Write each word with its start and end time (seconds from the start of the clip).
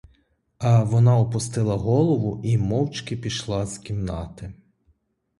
А 0.57 0.83
вона 0.83 1.17
опустила 1.17 1.75
голову 1.75 2.41
і 2.43 2.57
мовчки 2.57 3.17
пішла 3.17 3.65
з 3.65 3.77
кімнати. 3.77 4.53